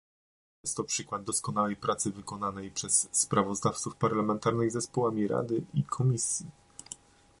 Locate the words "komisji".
5.83-6.45